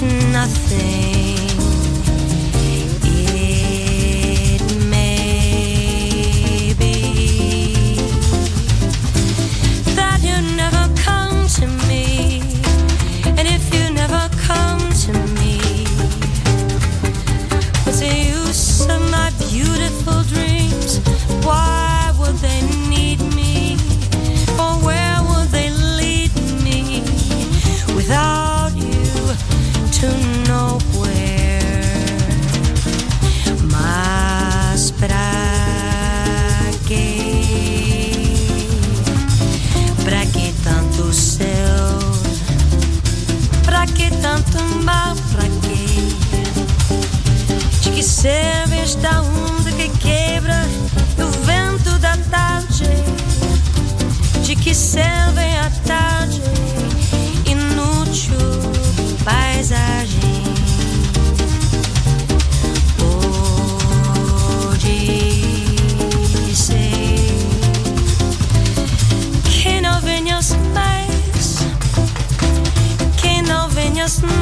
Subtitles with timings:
[0.02, 1.61] nothing.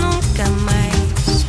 [0.01, 1.47] nunca mais.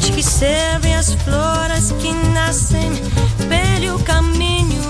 [0.00, 2.90] De que servem as flores que nascem
[3.48, 4.82] pelo caminho?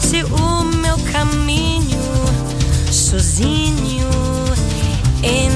[0.00, 2.00] Se o meu caminho
[2.90, 4.08] sozinho
[5.22, 5.55] em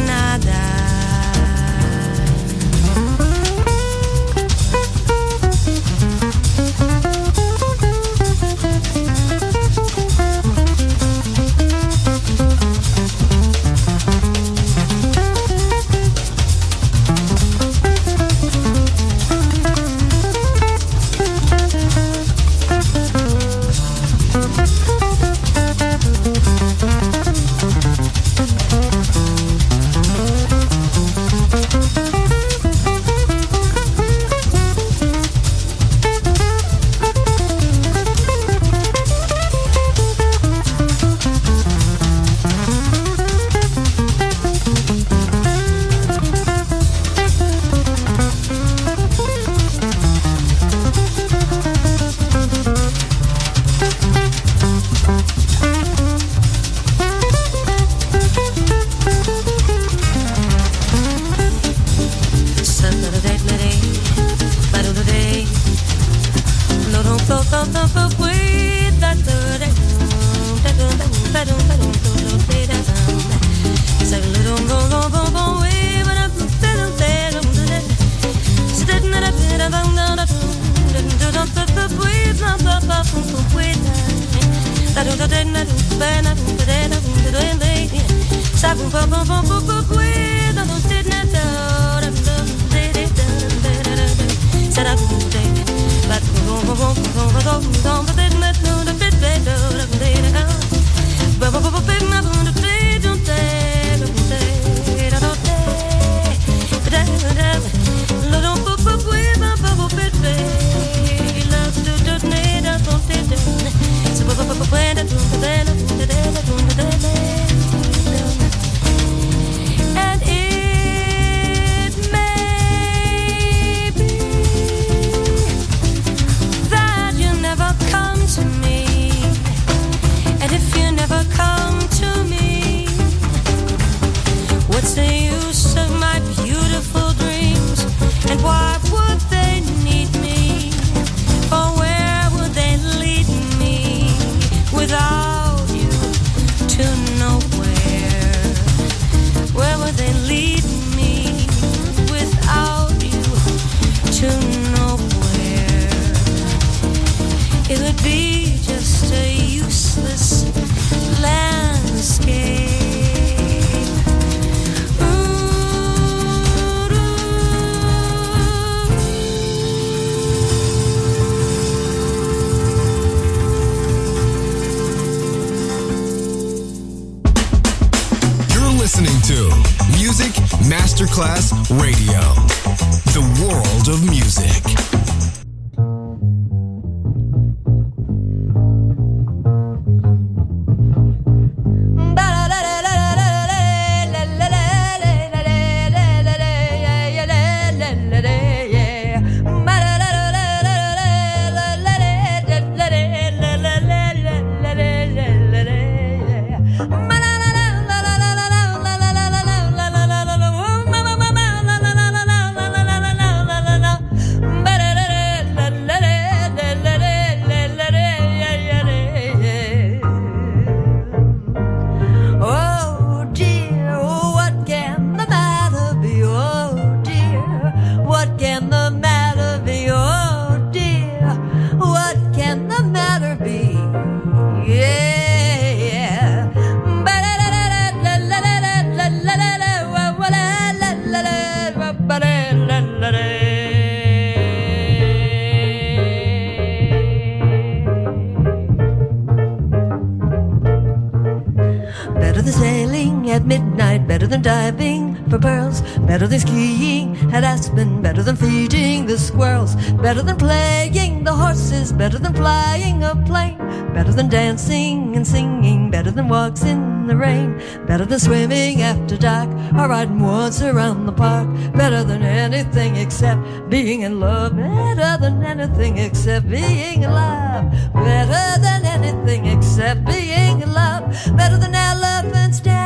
[255.40, 261.92] Better than skiing at Aspen, better than feeding the squirrels, better than playing the horses,
[261.92, 263.56] better than flying a plane,
[263.94, 269.16] better than dancing and singing, better than walks in the rain, better than swimming after
[269.16, 275.16] dark or riding once around the park, better than anything except being in love, better
[275.20, 281.02] than anything except being in love, better than anything except being in love,
[281.36, 282.79] better than elephants dancing,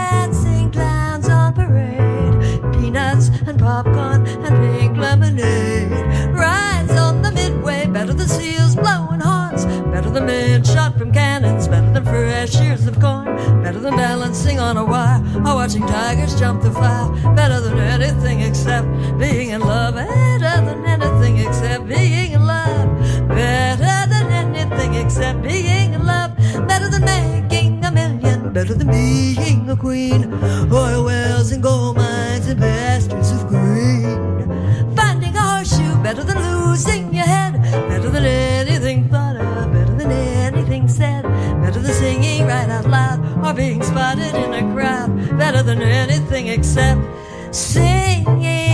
[12.47, 13.25] than fresh ears of corn,
[13.63, 15.21] better than balancing on a wire.
[15.47, 18.87] Or watching tigers jump the fire, better than anything except
[19.19, 25.95] being in love, better than anything except being in love, better than anything except being
[25.95, 26.37] in love,
[26.69, 30.33] better than making a million, better than being a queen,
[30.73, 34.97] oil wells and gold mines and pastures of green.
[34.97, 37.14] Finding a horseshoe better than losing
[43.55, 47.01] being spotted in a crowd, better than anything except
[47.55, 48.74] singing